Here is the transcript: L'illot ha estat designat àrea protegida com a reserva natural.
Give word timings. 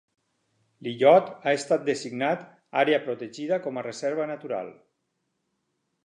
L'illot 0.85 1.27
ha 1.33 1.51
estat 1.57 1.83
designat 1.89 2.47
àrea 2.83 3.01
protegida 3.09 3.59
com 3.67 3.77
a 3.77 3.83
reserva 3.89 4.25
natural. 4.33 4.73